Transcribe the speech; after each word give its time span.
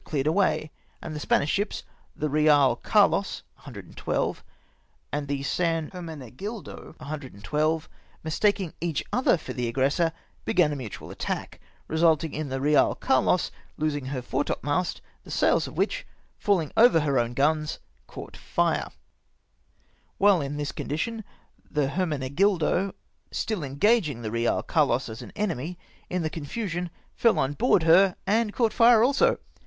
cleared 0.03 0.25
away, 0.25 0.71
and 0.99 1.15
the 1.15 1.19
Spanish 1.19 1.51
ships, 1.51 1.83
the 2.15 2.27
Beal 2.27 2.75
Carlos, 2.77 3.43
112, 3.57 4.43
and 5.13 5.27
the 5.27 5.43
San 5.43 5.91
Hermejiegildo, 5.91 6.97
112, 6.99 7.89
mistaldng 8.25 8.73
each 8.81 9.03
other 9.13 9.37
for 9.37 9.53
the 9.53 9.67
aggressor, 9.67 10.11
began 10.43 10.73
a 10.73 10.75
mutnal 10.75 11.11
attack, 11.11 11.59
result 11.87 12.23
ing 12.23 12.33
in 12.33 12.49
the 12.49 12.59
Beal 12.59 12.95
Carlos 12.95 13.51
losing 13.77 14.05
her 14.05 14.23
foretop 14.23 14.63
mast, 14.63 15.01
the 15.23 15.29
sails 15.29 15.67
of 15.67 15.77
which— 15.77 16.07
fishing 16.39 16.71
over 16.75 17.01
her 17.01 17.19
own 17.19 17.35
guns— 17.35 17.77
caught 18.07 18.35
fire. 18.35 18.87
While 20.17 20.41
in 20.41 20.57
this 20.57 20.71
condition 20.71 21.23
the 21.69 21.89
Hermenegildo— 21.89 22.95
still 23.31 23.63
eno 23.63 23.75
ao'ini]!; 23.75 24.23
the 24.23 24.31
Real 24.31 24.63
Carlos 24.63 25.09
as 25.09 25.21
an 25.21 25.31
enemy— 25.35 25.77
in 26.09 26.23
the 26.23 26.31
con 26.31 26.45
fusion 26.45 26.89
fell 27.13 27.37
on 27.37 27.53
board 27.53 27.83
her 27.83 28.15
and 28.25 28.51
caught 28.51 28.73
fire 28.73 29.03
also. 29.03 29.37